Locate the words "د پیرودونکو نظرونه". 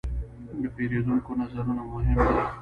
0.61-1.83